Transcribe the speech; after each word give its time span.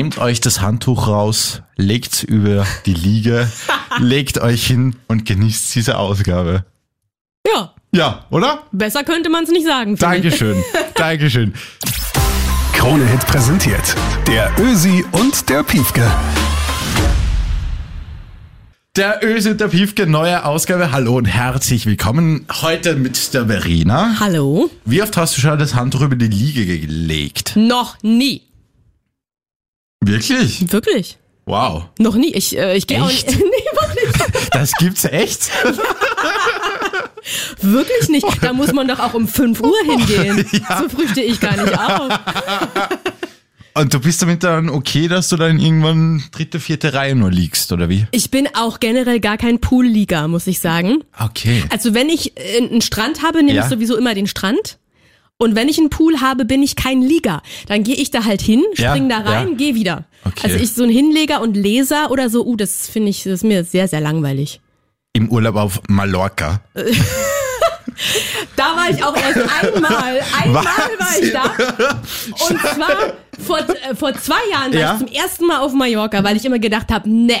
nehmt 0.00 0.16
euch 0.16 0.40
das 0.40 0.62
Handtuch 0.62 1.08
raus, 1.08 1.60
legt's 1.76 2.22
über 2.22 2.66
die 2.86 2.94
Liege, 2.94 3.46
legt 3.98 4.38
euch 4.40 4.66
hin 4.66 4.96
und 5.08 5.26
genießt 5.26 5.74
diese 5.74 5.98
Ausgabe. 5.98 6.64
Ja, 7.46 7.74
Ja, 7.92 8.24
oder? 8.30 8.62
besser 8.72 9.04
könnte 9.04 9.28
man 9.28 9.44
es 9.44 9.50
nicht 9.50 9.66
sagen. 9.66 9.96
Dankeschön. 9.96 10.64
Dankeschön. 10.94 11.52
Krone 12.72 13.04
Hit 13.08 13.26
präsentiert. 13.26 13.94
Der 14.26 14.50
Ösi 14.58 15.04
und 15.12 15.50
der 15.50 15.64
Piefke. 15.64 16.10
Der 18.96 19.20
Öse 19.22 19.50
und 19.50 19.60
der 19.60 19.68
Piefke, 19.68 20.06
neue 20.06 20.46
Ausgabe. 20.46 20.92
Hallo 20.92 21.16
und 21.18 21.26
herzlich 21.26 21.84
willkommen. 21.84 22.46
Heute 22.62 22.96
mit 22.96 23.34
der 23.34 23.48
Verena. 23.48 24.16
Hallo? 24.18 24.70
Wie 24.86 25.02
oft 25.02 25.18
hast 25.18 25.36
du 25.36 25.42
schon 25.42 25.58
das 25.58 25.74
Handtuch 25.74 26.00
über 26.00 26.16
die 26.16 26.26
Liege 26.28 26.64
gelegt? 26.78 27.52
Noch 27.54 28.02
nie. 28.02 28.49
Wirklich? 30.00 30.70
Wirklich? 30.72 31.18
Wow. 31.46 31.84
Noch 31.98 32.14
nie. 32.16 32.32
Ich, 32.32 32.56
äh, 32.56 32.76
ich 32.76 32.86
gehe 32.86 33.02
auch 33.02 33.08
nicht. 33.08 33.28
Nee, 33.36 33.42
wirklich, 33.42 34.50
Das 34.52 34.72
gibt's 34.74 35.04
echt? 35.04 35.50
wirklich 37.60 38.08
nicht. 38.08 38.26
Da 38.42 38.52
muss 38.52 38.72
man 38.72 38.88
doch 38.88 38.98
auch 38.98 39.14
um 39.14 39.26
5 39.28 39.60
Uhr 39.60 39.74
hingehen. 39.84 40.44
So 40.52 40.88
früh 40.88 41.08
stehe 41.08 41.26
ich 41.26 41.40
gar 41.40 41.56
nicht 41.56 41.78
auf. 41.78 42.18
Und 43.74 43.94
du 43.94 44.00
bist 44.00 44.20
damit 44.20 44.42
dann 44.42 44.68
okay, 44.68 45.06
dass 45.08 45.28
du 45.28 45.36
dann 45.36 45.58
irgendwann 45.60 46.22
dritte, 46.32 46.58
vierte 46.60 46.92
Reihe 46.92 47.14
nur 47.14 47.30
liegst, 47.30 47.70
oder 47.72 47.88
wie? 47.88 48.04
Ich 48.10 48.30
bin 48.30 48.48
auch 48.54 48.80
generell 48.80 49.20
gar 49.20 49.38
kein 49.38 49.60
Pool-Liga, 49.60 50.26
muss 50.28 50.46
ich 50.48 50.58
sagen. 50.60 51.04
Okay. 51.18 51.62
Also 51.70 51.94
wenn 51.94 52.08
ich 52.08 52.36
äh, 52.36 52.58
einen 52.58 52.80
Strand 52.80 53.22
habe, 53.22 53.38
nehme 53.42 53.56
Ja. 53.58 53.64
ich 53.64 53.70
sowieso 53.70 53.96
immer 53.96 54.14
den 54.14 54.26
Strand. 54.26 54.78
Und 55.40 55.56
wenn 55.56 55.70
ich 55.70 55.78
einen 55.78 55.88
Pool 55.88 56.20
habe, 56.20 56.44
bin 56.44 56.62
ich 56.62 56.76
kein 56.76 57.00
Liga. 57.00 57.42
Dann 57.66 57.82
gehe 57.82 57.94
ich 57.96 58.10
da 58.10 58.26
halt 58.26 58.42
hin, 58.42 58.62
Ja, 58.74 58.90
spring 58.90 59.08
da 59.08 59.20
rein, 59.20 59.48
ja. 59.48 59.54
gehe 59.54 59.74
wieder. 59.74 60.04
Okay. 60.22 60.40
Also 60.42 60.56
ich 60.56 60.72
so 60.72 60.84
ein 60.84 60.90
Hinleger 60.90 61.40
und 61.40 61.56
Leser 61.56 62.10
oder 62.10 62.28
so, 62.28 62.44
uh, 62.44 62.56
das 62.56 62.86
finde 62.88 63.08
ich, 63.08 63.24
das 63.24 63.32
ist 63.32 63.44
mir 63.44 63.64
sehr, 63.64 63.88
sehr 63.88 64.02
langweilig. 64.02 64.60
Im 65.14 65.30
Urlaub 65.30 65.56
auf 65.56 65.80
Mallorca. 65.88 66.60
Da 68.56 68.64
war 68.76 68.90
ich 68.90 69.02
auch 69.04 69.16
erst 69.16 69.36
einmal. 69.36 70.20
Einmal 70.42 70.64
Was? 70.64 70.98
war 70.98 71.22
ich 71.22 71.32
da. 71.32 71.42
Und 72.48 72.60
zwar 72.60 72.96
vor, 73.44 73.58
äh, 73.58 73.94
vor 73.94 74.12
zwei 74.14 74.38
Jahren 74.52 74.72
war 74.72 74.80
Ja? 74.80 74.92
ich 74.94 74.98
zum 74.98 75.08
ersten 75.08 75.46
Mal 75.46 75.58
auf 75.60 75.72
Mallorca, 75.72 76.22
weil 76.24 76.36
ich 76.36 76.44
immer 76.44 76.58
gedacht 76.58 76.90
habe, 76.90 77.08
nee. 77.08 77.40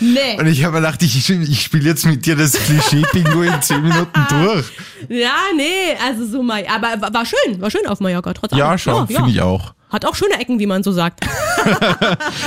Nee. 0.00 0.38
Und 0.38 0.46
ich 0.46 0.64
habe 0.64 0.74
mir 0.74 0.80
gedacht, 0.82 1.02
ich, 1.02 1.28
ich 1.30 1.62
spiele 1.62 1.84
jetzt 1.88 2.06
mit 2.06 2.26
dir 2.26 2.36
das 2.36 2.52
Klischee-Bingo 2.52 3.42
in 3.42 3.62
zehn 3.62 3.82
Minuten 3.82 4.26
durch. 4.30 4.66
Ja, 5.08 5.34
nee, 5.56 5.96
also 6.04 6.26
so 6.26 6.42
mal. 6.42 6.64
Aber 6.72 7.12
war- 7.12 7.26
schön, 7.26 7.60
war 7.60 7.70
schön 7.70 7.86
auf 7.86 8.00
Mallorca, 8.00 8.32
trotz 8.34 8.52
allem. 8.52 8.58
Ja, 8.60 8.78
schon, 8.78 9.06
ja. 9.08 9.16
finde 9.18 9.30
ich 9.30 9.40
auch. 9.40 9.74
Hat 9.88 10.04
auch 10.04 10.14
schöne 10.14 10.34
Ecken, 10.40 10.58
wie 10.58 10.66
man 10.66 10.82
so 10.82 10.92
sagt. 10.92 11.20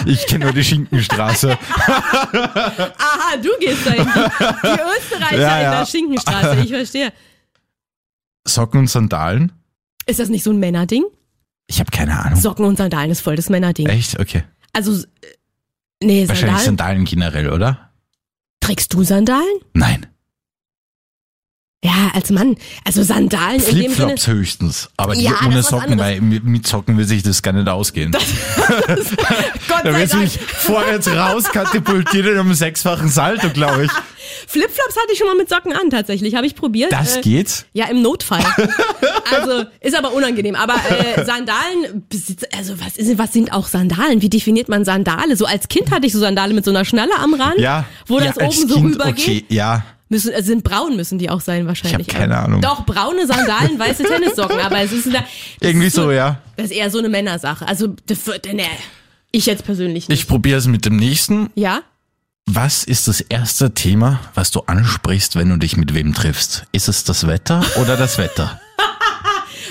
Ich 0.06 0.26
kenne 0.28 0.46
nur 0.46 0.54
die 0.54 0.64
Schinkenstraße. 0.64 1.58
Aha, 1.78 3.38
du 3.42 3.50
gehst 3.60 3.86
da 3.86 3.92
hin. 3.92 4.08
Die, 4.08 4.68
Österreicher 4.98 5.40
Ja, 5.42 5.58
in 5.58 5.64
ja. 5.64 5.80
der 5.80 5.86
Schinkenstraße, 5.86 6.60
ich 6.62 6.70
verstehe. 6.70 7.12
Socken 8.48 8.80
und 8.82 8.88
Sandalen? 8.88 9.52
Ist 10.06 10.20
das 10.20 10.30
nicht 10.30 10.44
so 10.44 10.52
ein 10.52 10.60
Männerding? 10.60 11.04
Ich 11.68 11.80
habe 11.80 11.92
keine 11.92 12.18
Ahnung. 12.18 12.40
Socken 12.40 12.66
und 12.66 12.78
Sandalen 12.78 13.12
ist 13.12 13.22
voll 13.22 13.36
das 13.36 13.50
Männerding. 13.50 13.88
Echt? 13.88 14.20
Okay. 14.20 14.44
Also, 14.74 14.94
äh, 14.94 15.06
nee, 16.02 16.28
Wahrscheinlich 16.28 16.62
Sandalen. 16.64 16.66
Sandalen 16.66 17.06
generell, 17.06 17.50
oder? 17.52 17.90
Trägst 18.62 18.94
du 18.94 19.04
Sandalen? 19.04 19.60
Nein. 19.74 20.06
Ja, 21.82 22.12
als 22.14 22.30
Mann. 22.30 22.58
Also 22.84 23.04
Sandalen 23.04 23.62
in 23.62 23.64
dem 23.64 23.72
Sinne. 23.76 23.90
Flipflops 23.96 24.28
höchstens. 24.28 24.90
Aber 24.98 25.16
die 25.16 25.22
Ja, 25.24 25.32
das 25.32 25.46
ohne 25.48 25.64
Socken, 25.64 25.98
weil 25.98 26.20
mit 26.20 26.68
Socken 26.68 26.98
will 26.98 27.06
sich 27.06 27.24
das 27.24 27.42
gar 27.42 27.54
nicht 27.54 27.70
ausgehen. 27.70 28.12
Gott 29.68 29.86
Da 29.86 29.98
wird 29.98 30.14
mich 30.16 30.38
vorwärts 30.40 31.08
raus 31.10 31.46
katapultiert 31.46 32.26
in 32.28 32.38
einem 32.38 32.54
sechsfachen 32.54 33.08
Salto, 33.08 33.50
glaube 33.52 33.86
ich. 33.86 33.92
Flipflops 34.48 34.96
hatte 34.98 35.14
ich 35.14 35.18
schon 35.20 35.28
mal 35.28 35.38
mit 35.38 35.48
Socken 35.48 35.72
an, 35.72 35.90
tatsächlich. 35.90 36.36
Habe 36.36 36.46
ich 36.48 36.56
probiert. 36.56 36.92
Das 36.92 37.18
Äh, 37.18 37.22
geht. 37.22 37.66
Ja, 37.72 37.86
im 37.88 38.02
Notfall. 38.02 38.44
Also, 39.32 39.64
ist 39.80 39.96
aber 39.98 40.12
unangenehm. 40.14 40.56
Aber 40.56 40.74
äh, 40.76 41.24
Sandalen, 41.24 42.04
also 42.58 42.74
was, 42.82 42.98
ist, 42.98 43.18
was 43.18 43.32
sind 43.32 43.54
auch 43.54 43.68
Sandalen? 43.68 44.22
Wie 44.22 44.30
definiert 44.30 44.68
man 44.68 44.84
Sandale? 44.84 45.38
So 45.38 45.46
als 45.46 45.70
Kind 45.70 45.92
hatte 45.92 46.06
ich 46.08 46.12
so 46.14 46.20
Sandale 46.20 46.54
mit 46.54 46.66
so 46.66 46.72
einer 46.72 46.84
Schnalle 46.84 47.16
am 47.18 47.34
Rand, 47.36 47.58
Ja. 47.60 47.86
wo 48.08 48.20
ja, 48.20 48.34
das 48.34 48.38
oben 48.38 48.68
so 48.68 48.76
kind, 48.76 48.96
rübergeht. 48.96 49.20
Okay, 49.24 49.46
ja. 49.48 49.84
Müssen, 50.10 50.32
äh, 50.32 50.42
sind 50.44 50.64
braun 50.64 50.96
müssen 50.96 51.20
die 51.20 51.30
auch 51.30 51.40
sein 51.42 51.68
wahrscheinlich. 51.68 52.08
Ich 52.08 52.14
hab 52.14 52.22
keine 52.22 52.38
Ahnung. 52.38 52.62
Doch, 52.62 52.84
braune 52.86 53.28
Sandalen, 53.28 53.78
weiße 53.78 54.04
Tennissocken. 54.12 54.60
Aber 54.60 54.80
es 54.80 54.92
ist 54.92 55.14
da, 55.14 55.24
Irgendwie 55.62 55.88
ist 55.88 55.96
so, 55.96 56.12
ja. 56.12 56.42
Das 56.58 56.66
ist 56.66 56.72
eher 56.72 56.90
so 56.90 56.98
eine 57.00 57.10
Männersache. 57.10 57.68
Also, 57.68 57.96
das 58.08 58.26
wird- 58.28 58.52
ne, 58.52 58.64
ich 59.32 59.46
jetzt 59.46 59.64
persönlich 59.66 60.10
nicht. 60.10 60.20
Ich 60.20 60.28
probiere 60.28 60.58
es 60.58 60.66
mit 60.68 60.86
dem 60.86 60.96
nächsten. 60.98 61.50
ja? 61.56 61.82
Was 62.52 62.84
ist 62.84 63.08
das 63.08 63.22
erste 63.22 63.76
Thema, 63.76 64.20
was 64.34 64.50
du 64.50 64.62
ansprichst, 64.62 65.36
wenn 65.36 65.50
du 65.50 65.58
dich 65.58 65.78
mit 65.78 65.94
wem 65.94 66.16
triffst? 66.16 66.66
Ist 66.72 66.88
es 66.90 67.04
das 67.04 67.28
Wetter 67.28 67.64
oder 67.80 67.96
das 67.96 68.18
Wetter? 68.18 68.60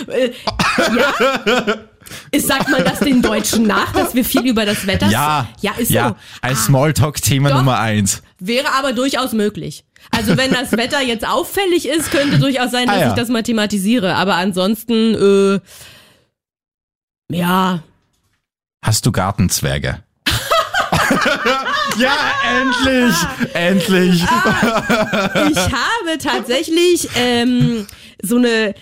Ist, 2.31 2.47
sagt 2.49 2.69
man 2.71 2.85
das 2.85 3.01
den 3.01 3.23
Deutschen 3.23 3.65
nach, 3.67 3.93
dass 3.93 4.15
wir 4.15 4.25
viel 4.25 4.47
über 4.47 4.65
das 4.67 4.87
Wetter 4.87 5.09
Ja. 5.09 5.49
Ja, 5.61 5.73
ist 5.79 5.91
ja, 5.91 6.09
so. 6.11 6.17
als 6.43 6.65
Smalltalk-Thema 6.67 7.51
Doch. 7.51 7.57
Nummer 7.59 7.79
eins. 7.79 8.23
Wäre 8.39 8.73
aber 8.73 8.93
durchaus 8.93 9.33
möglich. 9.33 9.85
Also 10.11 10.37
wenn 10.37 10.53
das 10.53 10.73
Wetter 10.73 11.03
jetzt 11.03 11.27
auffällig 11.27 11.87
ist, 11.89 12.11
könnte 12.11 12.39
durchaus 12.39 12.71
sein, 12.71 12.87
dass 12.87 12.97
Ah, 12.97 13.01
ja. 13.01 13.09
ich 13.09 13.15
das 13.15 13.29
mal 13.29 13.43
thematisiere. 13.43 14.15
Aber 14.15 14.37
ansonsten, 14.37 15.61
äh, 17.31 17.37
ja. 17.37 17.83
Hast 18.83 19.05
du 19.07 19.13
Gartenzwerge? 19.13 20.03
ja, 21.99 22.17
endlich! 22.61 23.15
Endlich! 23.55 24.23
Ich 24.23 25.59
habe 25.59 26.19
tatsächlich 26.23 27.09
ähm, 27.17 27.87
so 28.23 28.37
eine. 28.37 28.75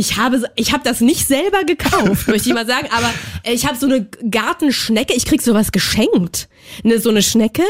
Ich 0.00 0.16
habe, 0.16 0.42
ich 0.56 0.72
habe 0.72 0.82
das 0.82 1.02
nicht 1.02 1.28
selber 1.28 1.62
gekauft, 1.64 2.26
möchte 2.28 2.48
ich 2.48 2.54
mal 2.54 2.66
sagen, 2.66 2.88
aber 2.90 3.12
ich 3.44 3.66
habe 3.66 3.76
so 3.76 3.84
eine 3.84 4.06
Gartenschnecke, 4.30 5.12
ich 5.12 5.26
krieg 5.26 5.42
sowas 5.42 5.72
geschenkt. 5.72 6.48
Ne, 6.82 6.98
so 6.98 7.10
eine 7.10 7.20
Schnecke 7.20 7.64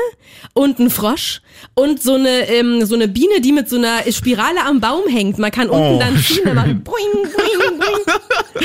und 0.52 0.78
ein 0.78 0.90
Frosch 0.90 1.40
und 1.74 2.00
so 2.00 2.14
eine, 2.14 2.48
ähm, 2.48 2.84
so 2.86 2.94
eine 2.94 3.08
Biene, 3.08 3.40
die 3.40 3.50
mit 3.50 3.68
so 3.68 3.78
einer 3.78 4.02
Spirale 4.12 4.64
am 4.64 4.78
Baum 4.80 5.08
hängt. 5.08 5.38
Man 5.38 5.50
kann 5.50 5.68
unten 5.68 5.96
Oh, 5.96 5.98
dann 5.98 6.16
ziehen, 6.18 6.42
dann 6.44 6.54
macht 6.54 6.84
boing, 6.84 7.32
boing, 7.34 7.78
boing. 7.80 8.14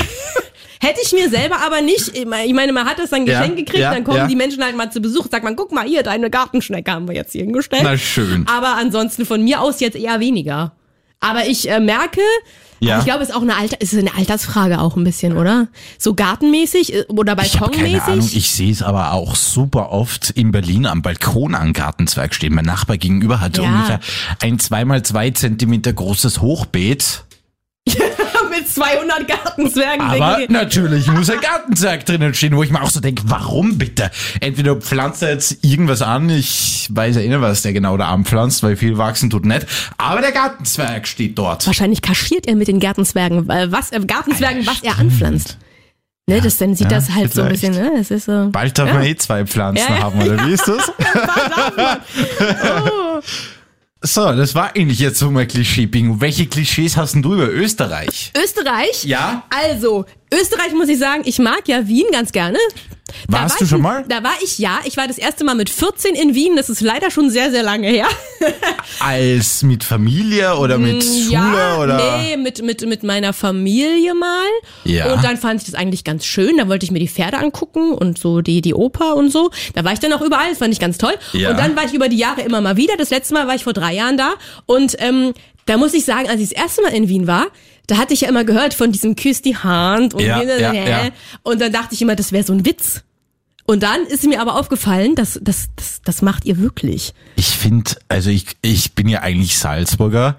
Hätte 0.80 1.00
ich 1.02 1.12
mir 1.12 1.28
selber 1.28 1.58
aber 1.58 1.80
nicht, 1.80 2.16
ich 2.16 2.24
meine, 2.26 2.72
man 2.72 2.84
hat 2.86 3.00
das 3.00 3.10
dann 3.10 3.26
Ja, 3.26 3.40
geschenkt 3.40 3.56
gekriegt, 3.56 3.80
ja, 3.80 3.92
dann 3.92 4.04
kommen 4.04 4.18
ja. 4.18 4.26
die 4.28 4.36
Menschen 4.36 4.62
halt 4.62 4.76
mal 4.76 4.92
zu 4.92 5.00
Besuch, 5.00 5.26
sagt 5.28 5.42
man, 5.42 5.56
guck 5.56 5.72
mal 5.72 5.86
hier, 5.86 6.04
deine 6.04 6.30
Gartenschnecke 6.30 6.92
haben 6.92 7.08
wir 7.08 7.16
jetzt 7.16 7.32
hier 7.32 7.42
hingestellt. 7.42 7.82
Na 7.82 7.98
schön. 7.98 8.46
Aber 8.46 8.76
ansonsten 8.76 9.26
von 9.26 9.42
mir 9.42 9.60
aus 9.60 9.80
jetzt 9.80 9.96
eher 9.96 10.20
weniger. 10.20 10.72
Aber 11.18 11.46
ich 11.46 11.68
äh, 11.68 11.80
merke, 11.80 12.20
Ja. 12.80 12.94
aber 12.94 13.00
ich 13.00 13.06
glaube, 13.06 13.22
es 13.22 13.28
ist 13.30 13.34
auch 13.34 13.42
eine 13.42 13.56
Alter, 13.56 13.76
es 13.80 13.92
ist 13.92 13.98
eine 13.98 14.14
Altersfrage 14.14 14.80
auch 14.80 14.96
ein 14.96 15.04
bisschen, 15.04 15.36
oder? 15.36 15.68
So 15.98 16.14
gartenmäßig 16.14 16.94
äh, 16.94 17.04
oder 17.08 17.36
Ich 17.42 17.60
habe 17.60 17.70
keine 17.70 17.88
Ahnung, 17.88 17.98
balkonmäßig. 18.00 18.36
ich 18.36 18.50
sehe 18.50 18.72
es 18.72 18.82
aber 18.82 19.12
auch 19.12 19.34
super 19.36 19.92
oft 19.92 20.30
in 20.30 20.50
Berlin 20.52 20.86
am 20.86 21.02
Balkon 21.02 21.54
an 21.54 21.72
Gartenzwerg 21.72 22.34
stehen. 22.34 22.54
Mein 22.54 22.64
Nachbar 22.64 22.96
gegenüber 22.98 23.40
hatte 23.40 23.62
Ja. 23.62 23.68
ungefähr 23.68 24.00
ein 24.42 24.58
zweimal 24.58 25.02
zwei 25.02 25.30
Zentimeter 25.30 25.92
großes 25.92 26.40
Hochbeet. 26.40 27.24
Mit 28.76 28.84
200 28.84 29.28
Gartenzwergen. 29.28 30.00
Aber 30.06 30.36
denke 30.36 30.42
ich, 30.44 30.48
natürlich 30.50 31.06
muss 31.08 31.30
ein 31.30 31.40
Gartenzwerg 31.40 32.04
drinnen 32.06 32.34
stehen, 32.34 32.56
wo 32.56 32.62
ich 32.62 32.70
mir 32.70 32.82
auch 32.82 32.90
so 32.90 33.00
denke, 33.00 33.22
warum 33.26 33.78
bitte? 33.78 34.10
Entweder 34.40 34.76
pflanzt 34.76 35.22
er 35.22 35.30
jetzt 35.30 35.64
irgendwas 35.64 36.02
an, 36.02 36.28
ich 36.28 36.88
weiß 36.90 37.16
ja 37.16 37.22
eh 37.22 37.28
nicht, 37.28 37.40
was 37.40 37.62
der 37.62 37.72
genau 37.72 37.96
da 37.96 38.08
anpflanzt, 38.08 38.62
weil 38.62 38.76
viel 38.76 38.98
wachsen 38.98 39.30
tut 39.30 39.44
nicht, 39.46 39.66
aber 39.98 40.20
der 40.20 40.32
Gartenzwerg 40.32 41.06
steht 41.08 41.38
dort. 41.38 41.66
Wahrscheinlich 41.66 42.02
kaschiert 42.02 42.46
er 42.46 42.56
mit 42.56 42.68
den 42.68 42.80
Gartenzwergen, 42.80 43.48
äh, 43.50 43.70
was, 43.72 43.92
äh, 43.92 44.00
Gartenzwergen, 44.00 44.66
was 44.66 44.82
er 44.82 44.98
anpflanzt. 44.98 45.58
Ne, 46.28 46.40
das, 46.40 46.56
dann 46.58 46.74
sieht 46.74 46.90
ja, 46.90 46.98
das 46.98 47.14
halt 47.14 47.32
so 47.32 47.42
ein 47.42 47.54
vielleicht. 47.56 47.72
bisschen, 47.74 47.94
ne, 47.94 48.00
es 48.00 48.10
ist 48.10 48.24
so. 48.24 48.48
Bald 48.50 48.76
darf 48.76 48.88
Ja. 48.88 48.94
man 48.94 49.04
eh 49.04 49.14
zwei 49.14 49.46
Pflanzen 49.46 49.84
Ja. 49.88 50.02
haben, 50.02 50.20
oder 50.20 50.44
wie 50.44 50.52
ist 50.54 50.66
das? 50.66 50.92
So, 54.06 54.32
das 54.32 54.54
war 54.54 54.76
eigentlich 54.76 55.00
jetzt 55.00 55.18
so 55.18 55.32
mal 55.32 55.46
Klischee-Bingo. 55.46 56.20
Welche 56.20 56.46
Klischees 56.46 56.96
hast 56.96 57.14
denn 57.14 57.22
du 57.22 57.34
über 57.34 57.48
Österreich? 57.48 58.32
Österreich? 58.40 59.02
Ja? 59.02 59.42
Also, 59.50 60.04
Österreich 60.40 60.72
muss 60.74 60.88
ich 60.88 60.98
sagen, 60.98 61.22
ich 61.24 61.38
mag 61.38 61.62
ja 61.66 61.86
Wien 61.88 62.06
ganz 62.12 62.32
gerne. 62.32 62.58
Warst 63.28 63.54
war 63.54 63.58
du 63.58 63.64
ich- 63.64 63.70
schon 63.70 63.80
mal? 63.82 64.04
Da 64.08 64.22
war 64.24 64.34
ich 64.42 64.58
ja. 64.58 64.80
Ich 64.84 64.96
war 64.96 65.06
das 65.06 65.16
erste 65.18 65.44
Mal 65.44 65.54
mit 65.54 65.70
14 65.70 66.14
in 66.16 66.34
Wien. 66.34 66.56
Das 66.56 66.68
ist 66.68 66.80
leider 66.80 67.10
schon 67.10 67.30
sehr, 67.30 67.50
sehr 67.50 67.62
lange 67.62 67.88
her. 67.88 68.06
Als 69.00 69.62
mit 69.62 69.84
Familie 69.84 70.56
oder 70.56 70.78
mit 70.78 71.02
Schule 71.02 71.26
Mm, 71.26 71.30
ja, 71.54 71.78
oder? 71.78 72.18
nee, 72.18 72.36
mit, 72.36 72.62
mit, 72.62 72.82
mit 72.86 73.02
meiner 73.02 73.32
Familie 73.32 74.14
mal. 74.14 74.46
Ja. 74.84 75.12
Und 75.12 75.22
dann 75.24 75.36
fand 75.36 75.60
ich 75.62 75.66
das 75.70 75.74
eigentlich 75.74 76.04
ganz 76.04 76.24
schön. 76.24 76.56
Da 76.56 76.68
wollte 76.68 76.84
ich 76.84 76.90
mir 76.90 76.98
die 76.98 77.08
Pferde 77.08 77.38
angucken 77.38 77.92
und 77.92 78.18
so 78.18 78.40
die, 78.40 78.60
die 78.60 78.74
Oper 78.74 79.14
und 79.16 79.30
so. 79.30 79.50
Da 79.74 79.84
war 79.84 79.92
ich 79.92 80.00
dann 80.00 80.12
auch 80.12 80.20
überall. 80.20 80.48
Das 80.50 80.58
fand 80.58 80.72
ich 80.72 80.80
ganz 80.80 80.98
toll. 80.98 81.14
Ja. 81.32 81.50
Und 81.50 81.58
dann 81.58 81.76
war 81.76 81.84
ich 81.84 81.94
über 81.94 82.08
die 82.08 82.16
Jahre 82.18 82.42
immer 82.42 82.60
mal 82.60 82.76
wieder. 82.76 82.96
Das 82.96 83.10
letzte 83.10 83.34
Mal 83.34 83.46
war 83.46 83.54
ich 83.54 83.64
vor 83.64 83.72
drei 83.72 83.94
Jahren 83.94 84.16
da. 84.16 84.34
Und 84.66 84.96
ähm, 84.98 85.32
da 85.66 85.76
muss 85.76 85.94
ich 85.94 86.04
sagen, 86.04 86.28
als 86.28 86.40
ich 86.40 86.50
das 86.50 86.58
erste 86.58 86.82
Mal 86.82 86.92
in 86.94 87.08
Wien 87.08 87.26
war, 87.26 87.46
da 87.86 87.98
hatte 87.98 88.14
ich 88.14 88.22
ja 88.22 88.28
immer 88.28 88.44
gehört 88.44 88.74
von 88.74 88.92
diesem 88.92 89.16
Küss 89.16 89.42
die 89.42 89.56
Hand 89.56 90.14
und, 90.14 90.20
Ja, 90.20 90.42
ja, 90.42 90.72
ja. 90.72 91.10
und 91.42 91.60
dann 91.60 91.72
dachte 91.72 91.94
ich 91.94 92.02
immer, 92.02 92.16
das 92.16 92.32
wäre 92.32 92.44
so 92.44 92.52
ein 92.52 92.64
Witz. 92.64 93.02
Und 93.64 93.82
dann 93.82 94.04
ist 94.06 94.24
mir 94.24 94.40
aber 94.40 94.54
aufgefallen, 94.54 95.16
dass 95.16 95.38
das, 95.42 95.66
das, 95.74 96.00
das 96.04 96.22
macht 96.22 96.44
ihr 96.44 96.58
wirklich. 96.58 97.14
Ich 97.34 97.48
finde, 97.48 97.92
also 98.08 98.30
ich, 98.30 98.46
ich 98.62 98.94
bin 98.94 99.08
ja 99.08 99.22
eigentlich 99.22 99.58
Salzburger 99.58 100.36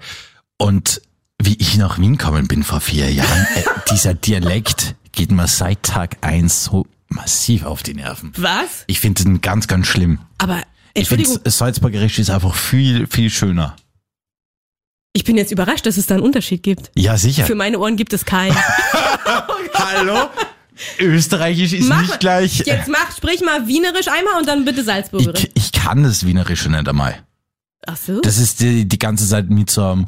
und 0.56 1.02
wie 1.40 1.56
ich 1.58 1.76
nach 1.76 1.98
Wien 1.98 2.16
gekommen 2.16 2.48
bin 2.48 2.64
vor 2.64 2.80
vier 2.80 3.10
Jahren, 3.12 3.46
äh, 3.54 3.64
dieser 3.90 4.14
Dialekt 4.14 4.94
geht 5.12 5.30
mir 5.30 5.46
seit 5.46 5.82
Tag 5.82 6.16
eins 6.22 6.64
so 6.64 6.86
massiv 7.08 7.64
auf 7.64 7.82
die 7.82 7.94
Nerven. 7.94 8.32
Was? 8.36 8.84
Ich 8.86 9.00
finde 9.00 9.24
den 9.24 9.40
ganz, 9.40 9.68
ganz 9.68 9.86
schlimm. 9.86 10.20
Aber 10.38 10.62
Ich 10.94 11.08
finde, 11.08 11.28
Salzburgerisch 11.44 12.18
ist 12.18 12.30
einfach 12.30 12.54
viel, 12.54 13.06
viel 13.06 13.30
schöner. 13.30 13.76
Ich 15.18 15.24
bin 15.24 15.36
jetzt 15.36 15.50
überrascht, 15.50 15.84
dass 15.84 15.96
es 15.96 16.06
da 16.06 16.14
einen 16.14 16.22
Unterschied 16.22 16.62
gibt. 16.62 16.92
Ja, 16.96 17.16
sicher. 17.18 17.44
Für 17.44 17.56
meine 17.56 17.80
Ohren 17.80 17.96
gibt 17.96 18.12
es 18.12 18.24
keinen. 18.24 18.54
Hallo? 19.74 20.28
Österreichisch 21.00 21.72
ist 21.72 21.88
Mach- 21.88 22.02
nicht 22.02 22.20
gleich. 22.20 22.58
Jetzt 22.64 22.86
mach, 22.88 23.16
sprich 23.16 23.40
mal 23.40 23.66
Wienerisch 23.66 24.06
einmal 24.06 24.38
und 24.38 24.46
dann 24.46 24.64
bitte 24.64 24.84
Salzburgerisch. 24.84 25.48
Ich, 25.54 25.64
ich 25.64 25.72
kann 25.72 26.04
das 26.04 26.24
Wienerische 26.24 26.70
nicht 26.70 26.88
einmal. 26.88 27.16
Ach 27.84 27.96
so. 27.96 28.20
Das 28.20 28.38
ist 28.38 28.60
die, 28.60 28.86
die 28.86 28.98
ganze 29.00 29.26
Zeit 29.26 29.50
mit 29.50 29.70
so 29.70 29.84
einem 29.84 30.04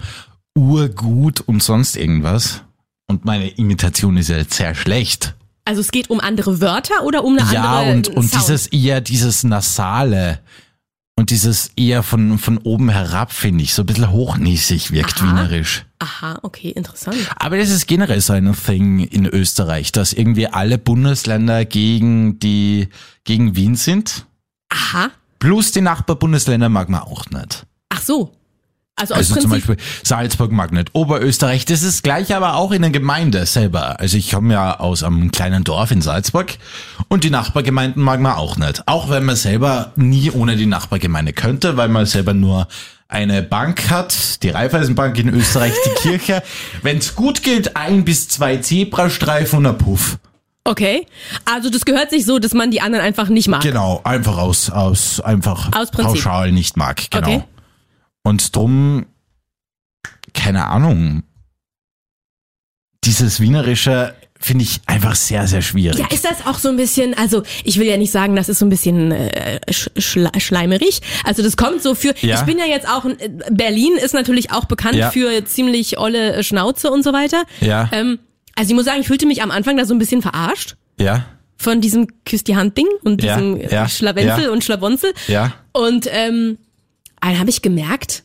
Urgut 0.57 1.41
und 1.41 1.61
sonst 1.61 1.97
irgendwas. 1.97 2.63
Und 3.09 3.25
meine 3.25 3.49
Imitation 3.49 4.17
ist 4.17 4.29
ja 4.29 4.37
jetzt 4.37 4.55
sehr 4.55 4.77
schlecht. 4.77 5.35
Also 5.65 5.81
es 5.81 5.91
geht 5.91 6.09
um 6.09 6.21
andere 6.21 6.61
Wörter 6.61 7.03
oder 7.03 7.25
um 7.25 7.37
eine 7.37 7.53
Ja, 7.53 7.81
andere 7.81 7.93
und, 7.97 8.09
und 8.09 8.29
Sound? 8.31 8.43
dieses 8.45 8.67
eher, 8.69 9.01
dieses 9.01 9.43
Nasale 9.43 10.39
und 11.21 11.29
dieses 11.29 11.71
eher 11.77 12.03
von, 12.03 12.39
von 12.39 12.57
oben 12.57 12.89
herab, 12.89 13.31
finde 13.31 13.63
ich, 13.63 13.75
so 13.75 13.83
ein 13.83 13.87
bisschen 13.87 14.11
hochnäsig 14.11 14.91
wirkt 14.91 15.21
Aha. 15.21 15.27
wienerisch. 15.27 15.85
Aha, 15.99 16.39
okay, 16.41 16.71
interessant. 16.71 17.19
Aber 17.37 17.59
das 17.59 17.69
ist 17.69 17.87
generell 17.87 18.23
so 18.23 18.33
ein 18.33 18.55
Thing 18.55 19.01
in 19.01 19.27
Österreich, 19.27 19.93
dass 19.93 20.15
irgendwie 20.15 20.47
alle 20.47 20.79
Bundesländer 20.79 21.67
gegen 21.67 22.39
die, 22.39 22.89
gegen 23.25 23.55
Wien 23.55 23.77
sind. 23.77 24.25
Aha. 24.71 25.11
Plus 25.39 25.73
die 25.73 25.83
Nachbarbundesländer 25.83 26.71
mag 26.71 26.89
man 26.89 27.03
auch 27.03 27.27
nicht. 27.29 27.67
Ach 27.91 28.01
so. 28.01 28.33
Also 29.01 29.15
Also 29.15 29.37
zum. 29.37 29.51
Beispiel 29.51 29.77
Salzburg 30.03 30.53
mag 30.53 30.73
nicht, 30.73 30.91
Oberösterreich, 30.95 31.65
das 31.65 31.83
ist 31.83 32.03
gleich 32.03 32.35
aber 32.35 32.55
auch 32.57 32.73
in 32.73 32.83
der 32.83 32.91
Gemeinde 32.91 33.47
selber. 33.47 33.99
Also 34.01 34.17
ich 34.17 34.31
komme 34.31 34.55
ja 34.55 34.79
aus 34.79 35.03
einem 35.03 35.31
kleinen 35.31 35.65
Dorf 35.65 35.91
in 35.91 36.03
Salzburg 36.03 36.55
und 37.09 37.25
die 37.25 37.31
Nachbargemeinden 37.31 38.03
mag 38.03 38.21
man 38.21 38.33
auch 38.33 38.57
nicht. 38.57 38.87
Auch 38.87 39.11
wenn 39.11 39.25
man 39.25 39.37
selber 39.37 39.93
nie 39.97 40.31
ohne 40.31 40.57
die 40.57 40.67
Nachbargemeinde 40.67 41.33
könnte, 41.33 41.77
weil 41.77 41.89
man 41.89 42.07
selber 42.07 42.35
nur 42.35 42.69
eine 43.09 43.43
Bank 43.43 43.91
hat, 43.91 44.43
die 44.45 44.51
Raiffeisenbank 44.51 45.19
in 45.19 45.29
Österreich, 45.31 45.73
die 45.85 46.03
Kirche. 46.09 46.43
Wenn 46.83 46.99
es 46.99 47.17
gut 47.17 47.43
geht, 47.43 47.77
ein 47.77 48.05
bis 48.05 48.29
zwei 48.29 48.59
Zebrastreifen 48.59 49.59
und 49.59 49.67
ein 49.67 49.79
Puff. 49.79 50.19
Okay. 50.63 51.07
Also 51.45 51.71
das 51.71 51.85
gehört 51.85 52.11
sich 52.11 52.25
so, 52.25 52.39
dass 52.39 52.53
man 52.55 52.71
die 52.71 52.81
anderen 52.81 53.05
einfach 53.05 53.29
nicht 53.29 53.49
mag. 53.49 53.63
Genau, 53.63 54.01
einfach 54.05 54.37
aus, 54.39 54.71
aus 54.71 55.21
einfach 55.21 55.71
Aus 55.77 55.91
Prinzip. 55.91 56.13
pauschal 56.23 56.53
nicht 56.53 56.77
mag. 56.77 57.11
Genau. 57.11 57.27
Okay. 57.27 57.43
Und 58.23 58.55
drum, 58.55 59.07
keine 60.35 60.67
Ahnung, 60.69 61.23
dieses 63.05 63.41
Wienerische 63.41 64.15
finde 64.43 64.65
ich 64.65 64.81
einfach 64.87 65.15
sehr, 65.17 65.47
sehr 65.47 65.61
schwierig. 65.61 65.99
Ja, 65.99 66.07
ist 66.11 66.25
das 66.25 66.47
auch 66.47 66.59
so 66.59 66.71
ein 66.71 66.77
bisschen, 66.77 67.13
also 67.15 67.43
ich 67.65 67.79
will 67.79 67.87
ja 67.87 67.97
nicht 67.99 68.11
sagen, 68.11 68.37
das 68.37 68.49
ist 68.49 68.59
so 68.59 68.65
ein 68.67 68.71
bisschen 68.71 69.13
äh, 69.13 69.61
sch 69.71 69.91
schla 69.99 70.31
schleimerig. 70.39 71.01
Also 71.25 71.43
das 71.43 71.57
kommt 71.59 71.83
so 71.83 71.95
für, 71.95 72.15
Ja. 72.21 72.37
ich 72.37 72.43
bin 72.47 72.59
ja 72.59 72.65
jetzt 72.65 72.89
auch, 72.89 73.05
äh, 73.05 73.29
Berlin 73.51 73.93
ist 74.03 74.15
natürlich 74.15 74.51
auch 74.53 74.65
bekannt 74.65 74.95
Ja. 74.97 75.11
für 75.11 75.45
ziemlich 75.45 75.99
olle 75.99 76.35
äh, 76.37 76.43
Schnauze 76.43 76.91
und 76.91 77.03
so 77.03 77.13
weiter. 77.13 77.45
ja, 77.61 77.89
Ähm, 77.93 78.19
also 78.57 78.71
ich 78.71 78.75
muss 78.75 78.87
sagen, 78.87 79.01
ich 79.03 79.07
fühlte 79.07 79.27
mich 79.27 79.43
am 79.43 79.51
Anfang 79.51 79.77
da 79.77 79.85
so 79.85 79.95
ein 79.95 79.99
bisschen 79.99 80.23
verarscht 80.23 80.77
ja, 80.99 81.27
von 81.57 81.81
diesem 81.83 82.07
Küss 82.25 82.43
die 82.45 82.57
Hand 82.57 82.77
Ding 82.79 82.87
und 83.05 83.23
diesem 83.23 83.57
ja, 83.61 83.89
Schlawenzel 83.89 84.49
und 84.49 84.65
Schlabonzel. 84.65 85.13
ja. 85.29 85.53
Und 85.73 86.07
ähm, 86.11 86.57
dann 87.21 87.39
habe 87.39 87.51
ich 87.51 87.63
gemerkt, 87.63 88.25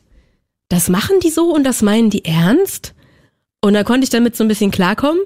das 0.68 0.88
machen 0.88 1.20
die 1.22 1.30
so 1.30 1.54
und 1.54 1.64
das 1.64 1.82
meinen 1.82 2.10
die 2.10 2.24
ernst. 2.24 2.94
Und 3.60 3.74
da 3.74 3.84
konnte 3.84 4.04
ich 4.04 4.10
damit 4.10 4.36
so 4.36 4.44
ein 4.44 4.48
bisschen 4.48 4.70
klarkommen. 4.70 5.20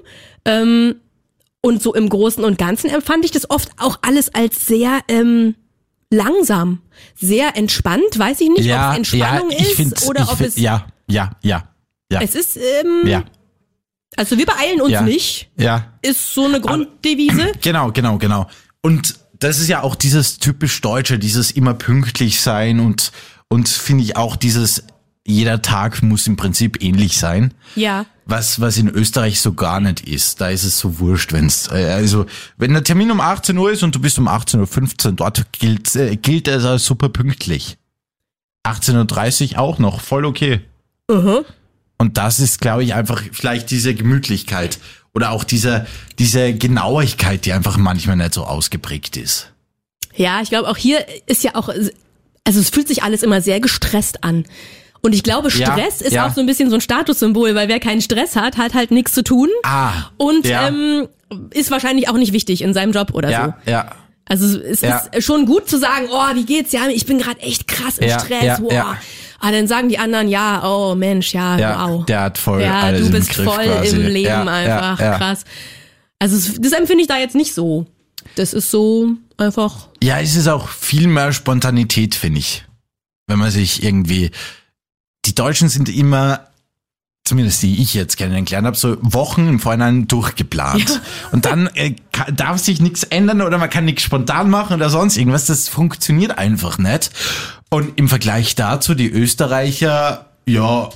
Ähm, 0.45 0.95
und 1.61 1.81
so 1.81 1.93
im 1.93 2.09
Großen 2.09 2.43
und 2.43 2.57
Ganzen 2.57 2.89
empfand 2.89 3.23
ich 3.23 3.31
das 3.31 3.49
oft 3.49 3.69
auch 3.77 3.99
alles 4.01 4.33
als 4.33 4.65
sehr 4.65 4.99
ähm, 5.07 5.55
langsam, 6.09 6.81
sehr 7.15 7.55
entspannt. 7.55 8.17
Weiß 8.17 8.41
ich 8.41 8.49
nicht, 8.49 8.65
ja, 8.65 8.87
ob 8.87 8.91
es 8.93 8.97
Entspannung 8.97 9.51
ja, 9.51 9.57
ist 9.57 10.07
oder 10.09 10.23
ob 10.23 10.37
find, 10.37 10.49
es. 10.49 10.57
ja, 10.57 10.87
ja, 11.07 11.31
ja, 11.43 11.69
ja, 12.11 12.21
Es 12.21 12.35
ist, 12.35 12.57
ähm, 12.57 13.07
ja, 13.07 13.23
also 14.17 14.37
wir 14.37 14.45
beeilen 14.45 14.81
uns 14.81 14.91
Ja. 14.91 15.01
nicht, 15.03 15.51
ja. 15.57 15.93
ist 16.01 16.33
so 16.33 16.45
eine 16.45 16.59
Grunddevise. 16.61 17.51
Genau, 17.61 17.91
genau, 17.91 18.17
genau. 18.17 18.47
Und 18.81 19.15
das 19.39 19.59
ist 19.59 19.67
ja 19.67 19.81
auch 19.83 19.95
dieses 19.95 20.39
typisch 20.39 20.81
Deutsche, 20.81 21.17
dieses 21.19 21.51
immer 21.51 21.73
pünktlich 21.73 22.41
sein 22.41 22.79
und, 22.79 23.11
und 23.51 23.67
finde 23.67 24.05
ich 24.05 24.15
auch 24.15 24.37
dieses, 24.37 24.83
jeder 25.25 25.61
Tag 25.61 26.01
muss 26.01 26.25
im 26.25 26.37
Prinzip 26.37 26.81
ähnlich 26.81 27.17
sein. 27.17 27.53
Ja. 27.75 28.05
Was, 28.25 28.61
was 28.61 28.77
in 28.77 28.87
Österreich 28.87 29.41
so 29.41 29.51
gar 29.51 29.81
nicht 29.81 30.07
ist. 30.07 30.39
Da 30.39 30.47
ist 30.47 30.63
es 30.63 30.79
so 30.79 30.99
wurscht, 30.99 31.33
wenn's, 31.33 31.67
äh, 31.69 31.91
also, 31.91 32.27
wenn 32.55 32.71
der 32.71 32.85
Termin 32.85 33.11
um 33.11 33.19
18 33.19 33.57
Uhr 33.57 33.69
ist 33.69 33.83
und 33.83 33.93
du 33.93 33.99
bist 33.99 34.17
um 34.19 34.29
18.15 34.29 35.05
Uhr 35.05 35.11
dort, 35.11 35.51
gilt, 35.51 35.93
äh, 35.97 36.15
gilt 36.15 36.47
es 36.47 36.63
als 36.63 36.85
super 36.85 37.09
pünktlich. 37.09 37.77
18.30 38.63 39.55
Uhr 39.55 39.59
auch 39.59 39.79
noch, 39.79 39.99
voll 39.99 40.23
okay. 40.23 40.61
Mhm. 41.09 41.43
Und 41.97 42.17
das 42.17 42.39
ist, 42.39 42.61
glaube 42.61 42.85
ich, 42.85 42.93
einfach 42.93 43.21
vielleicht 43.33 43.69
diese 43.69 43.93
Gemütlichkeit 43.93 44.79
oder 45.13 45.31
auch 45.31 45.43
diese, 45.43 45.87
diese 46.19 46.53
Genauigkeit, 46.53 47.45
die 47.45 47.51
einfach 47.51 47.75
manchmal 47.75 48.15
nicht 48.15 48.33
so 48.33 48.45
ausgeprägt 48.45 49.17
ist. 49.17 49.51
Ja, 50.15 50.41
ich 50.41 50.47
glaube 50.47 50.69
auch 50.69 50.77
hier 50.77 51.05
ist 51.25 51.43
ja 51.43 51.55
auch, 51.55 51.67
also 52.51 52.59
es 52.59 52.69
fühlt 52.69 52.87
sich 52.87 53.03
alles 53.03 53.23
immer 53.23 53.41
sehr 53.41 53.59
gestresst 53.59 54.23
an. 54.23 54.45
Und 55.01 55.15
ich 55.15 55.23
glaube, 55.23 55.49
Ja, 55.49 55.71
Stress 55.73 56.01
ist 56.01 56.13
ja. 56.13 56.27
auch 56.27 56.33
so 56.33 56.41
ein 56.41 56.45
bisschen 56.47 56.69
so 56.69 56.75
ein 56.75 56.81
Statussymbol, 56.81 57.55
weil 57.55 57.67
wer 57.67 57.79
keinen 57.79 58.01
Stress 58.01 58.35
hat, 58.35 58.57
hat 58.57 58.73
halt 58.73 58.91
nichts 58.91 59.13
zu 59.13 59.23
tun. 59.23 59.49
Ah. 59.63 59.93
Und 60.17 60.45
ja. 60.45 60.67
ähm, 60.67 61.07
ist 61.51 61.71
wahrscheinlich 61.71 62.07
auch 62.09 62.17
nicht 62.17 62.33
wichtig 62.33 62.61
in 62.61 62.73
seinem 62.73 62.91
Job 62.91 63.11
oder 63.13 63.29
Ja, 63.31 63.57
so. 63.65 63.71
ja. 63.71 63.89
Also 64.25 64.59
es 64.59 64.81
Ja. 64.81 64.97
ist 65.11 65.25
schon 65.25 65.45
gut 65.45 65.67
zu 65.69 65.77
sagen, 65.79 66.07
oh, 66.11 66.35
wie 66.35 66.45
geht's? 66.45 66.71
Ja, 66.71 66.87
ich 66.87 67.05
bin 67.05 67.17
gerade 67.17 67.39
echt 67.41 67.67
krass 67.67 67.97
im 67.97 68.07
Ja, 68.09 68.19
Stress. 68.19 68.43
ja, 68.43 68.57
wow. 68.61 68.71
ja. 68.71 68.97
Aber 69.39 69.51
dann 69.53 69.67
sagen 69.67 69.89
die 69.89 69.97
anderen, 69.97 70.27
ja, 70.27 70.61
oh 70.63 70.93
Mensch, 70.93 71.33
ja, 71.33 71.57
Ja, 71.57 71.89
wow. 71.89 72.05
der 72.05 72.21
hat 72.21 72.37
voll 72.37 72.61
ja, 72.61 72.91
du 72.91 72.97
im 72.99 73.11
bist 73.11 73.31
Griff 73.31 73.45
voll 73.45 73.65
quasi. 73.65 73.95
im 73.95 74.05
Leben 74.07 74.25
Ja, 74.27 74.41
einfach, 74.43 74.99
ja, 74.99 75.05
ja. 75.13 75.17
krass. 75.17 75.45
Also 76.19 76.51
das 76.59 76.71
empfinde 76.73 77.01
ich 77.01 77.07
da 77.07 77.17
jetzt 77.17 77.33
nicht 77.35 77.53
so. 77.55 77.87
Das 78.35 78.53
ist 78.53 78.69
so 78.69 79.09
einfach 79.41 79.87
Ja, 80.03 80.19
es 80.19 80.35
ist 80.35 80.47
auch 80.47 80.67
viel 80.69 81.07
mehr 81.07 81.33
Spontanität, 81.33 82.15
finde 82.15 82.39
ich. 82.39 82.65
Wenn 83.27 83.39
man 83.39 83.51
sich 83.51 83.83
irgendwie, 83.83 84.31
die 85.25 85.35
Deutschen 85.35 85.69
sind 85.69 85.89
immer, 85.89 86.47
zumindest 87.23 87.61
die 87.63 87.81
ich 87.81 87.93
jetzt 87.93 88.17
kennengelernt 88.17 88.65
habe, 88.67 88.75
so 88.77 88.97
Wochen 89.01 89.47
im 89.47 89.59
Vorhinein 89.59 90.07
durchgeplant. 90.07 91.01
Und 91.31 91.45
dann 91.45 91.67
äh, 91.75 91.95
ka- 92.11 92.29
darf 92.31 92.57
sich 92.59 92.81
nichts 92.81 93.03
ändern 93.03 93.41
oder 93.41 93.57
man 93.57 93.69
kann 93.69 93.85
nichts 93.85 94.03
spontan 94.03 94.49
machen 94.49 94.75
oder 94.75 94.89
sonst 94.89 95.17
irgendwas. 95.17 95.45
Das 95.45 95.69
funktioniert 95.69 96.37
einfach 96.37 96.77
nicht. 96.77 97.11
Und 97.69 97.97
im 97.97 98.09
Vergleich 98.09 98.55
dazu, 98.55 98.95
die 98.95 99.09
Österreicher, 99.09 100.25
ja, 100.45 100.89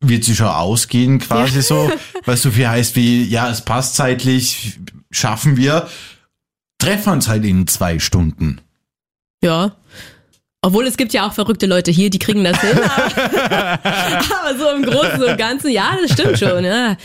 wird 0.00 0.24
sie 0.24 0.36
schon 0.36 0.48
ausgehen, 0.48 1.18
quasi 1.20 1.62
so, 1.62 1.90
was 2.24 2.42
so 2.42 2.50
viel 2.50 2.68
heißt 2.68 2.94
wie, 2.94 3.24
ja, 3.24 3.48
es 3.50 3.62
passt 3.62 3.94
zeitlich, 3.96 4.78
schaffen 5.10 5.56
wir, 5.56 5.88
treffen 6.88 7.12
uns 7.12 7.28
halt 7.28 7.44
in 7.44 7.66
zwei 7.66 7.98
Stunden. 7.98 8.60
Ja. 9.42 9.76
Obwohl 10.60 10.86
es 10.86 10.96
gibt 10.96 11.12
ja 11.12 11.26
auch 11.26 11.32
verrückte 11.32 11.66
Leute 11.66 11.90
hier, 11.90 12.10
die 12.10 12.18
kriegen 12.18 12.42
das 12.42 12.60
hin. 12.60 12.78
Aber, 12.78 13.84
aber 13.84 14.58
so 14.58 14.68
im 14.74 14.82
Großen 14.82 15.22
und 15.22 15.38
Ganzen, 15.38 15.70
ja, 15.70 15.96
das 16.02 16.12
stimmt 16.12 16.38
schon. 16.38 16.64
Ja. 16.64 16.96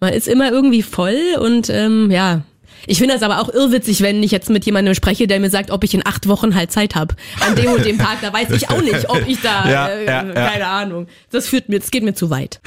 Man 0.00 0.12
ist 0.12 0.28
immer 0.28 0.50
irgendwie 0.50 0.82
voll 0.82 1.36
und 1.40 1.68
ähm, 1.70 2.10
ja. 2.10 2.42
Ich 2.86 2.98
finde 2.98 3.14
das 3.14 3.22
aber 3.22 3.40
auch 3.40 3.48
irrwitzig, 3.48 4.02
wenn 4.02 4.22
ich 4.22 4.30
jetzt 4.30 4.50
mit 4.50 4.66
jemandem 4.66 4.94
spreche, 4.94 5.26
der 5.26 5.40
mir 5.40 5.48
sagt, 5.48 5.70
ob 5.70 5.84
ich 5.84 5.94
in 5.94 6.06
acht 6.06 6.28
Wochen 6.28 6.54
halt 6.54 6.70
Zeit 6.70 6.94
habe. 6.94 7.14
An 7.40 7.56
dem 7.56 7.72
und 7.72 7.84
dem 7.84 7.98
Tag, 7.98 8.18
da 8.20 8.30
weiß 8.30 8.50
ich 8.50 8.68
auch 8.68 8.82
nicht, 8.82 9.08
ob 9.08 9.26
ich 9.26 9.40
da, 9.40 9.68
Ja, 9.70 9.88
äh, 9.88 10.04
ja, 10.04 10.24
ja. 10.24 10.32
keine 10.32 10.66
Ahnung. 10.66 11.06
Das 11.30 11.48
führt 11.48 11.70
mir, 11.70 11.80
das 11.80 11.90
geht 11.90 12.02
mir 12.02 12.12
zu 12.12 12.28
weit. 12.28 12.60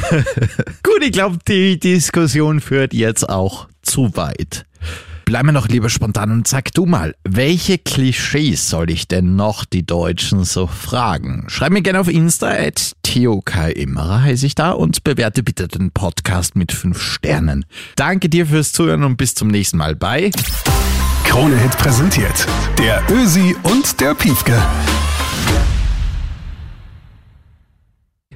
Gut, 0.82 1.04
ich 1.04 1.12
glaube, 1.12 1.38
die 1.48 1.80
Diskussion 1.80 2.62
führt 2.62 2.96
jetzt 2.96 3.30
auch 3.30 3.68
zu 3.84 4.16
weit. 4.16 4.66
Bleiben 5.28 5.50
wir 5.50 5.52
noch 5.52 5.68
lieber 5.68 5.90
spontan 5.90 6.32
und 6.32 6.48
sag 6.48 6.74
du 6.74 6.86
mal, 6.86 7.14
welche 7.26 7.78
Klischees 7.78 8.70
soll 8.70 8.90
ich 8.90 9.10
denn 9.10 9.36
noch 9.36 9.66
die 9.66 9.86
Deutschen 9.86 10.46
so 10.46 10.68
fragen? 10.68 11.44
Schreib 11.50 11.74
mir 11.74 11.82
gerne 11.82 12.00
auf 12.00 12.08
Insta 12.08 12.48
at 12.48 12.94
Immerer 13.14 14.22
heiße 14.22 14.46
ich 14.46 14.56
da 14.56 14.72
und 14.72 15.04
bewerte 15.04 15.44
bitte 15.44 15.68
den 15.68 15.92
Podcast 15.92 16.56
mit 16.56 16.72
fünf 16.72 17.02
Sternen. 17.02 17.66
Danke 17.98 18.30
dir 18.30 18.46
fürs 18.46 18.72
Zuhören 18.72 19.04
und 19.04 19.18
bis 19.18 19.36
zum 19.36 19.50
nächsten 19.50 19.78
Mal. 19.78 19.98
Bye. 19.98 20.32
Krone 21.26 21.58
Hit 21.58 21.78
präsentiert. 21.78 22.48
Der 22.80 23.04
Ösi 23.12 23.54
und 23.64 24.00
der 24.00 24.14
Piefke. 24.14 24.58